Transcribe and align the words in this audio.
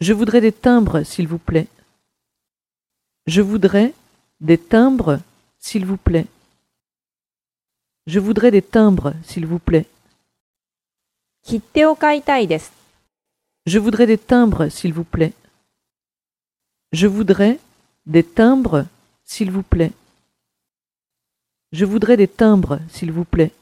Je 0.00 0.12
voudrais 0.12 0.40
des 0.40 0.52
timbres, 0.52 1.04
s'il 1.04 1.28
vous 1.28 1.38
plaît. 1.38 1.68
Je 3.28 3.40
voudrais 3.40 3.94
des 4.40 4.58
timbres, 4.58 5.20
s'il 5.60 5.86
vous 5.86 5.96
plaît. 5.96 6.26
Je 8.08 8.18
voudrais 8.18 8.50
des 8.50 8.62
timbres, 8.62 9.14
s'il 9.22 9.46
vous 9.46 9.60
plaît. 9.60 9.86
Je 13.66 13.78
voudrais 13.78 14.06
des 14.06 14.18
timbres, 14.18 14.68
s'il 14.70 14.92
vous 14.92 15.04
plaît. 15.04 15.34
Je 16.92 17.06
voudrais 17.06 17.60
des 18.06 18.24
timbres, 18.24 18.86
s'il 19.24 19.52
vous 19.52 19.62
plaît. 19.62 19.92
Je 21.70 21.84
voudrais 21.84 22.16
des 22.16 22.28
timbres, 22.28 22.80
s'il 22.88 23.12
vous 23.12 23.24
plaît. 23.24 23.52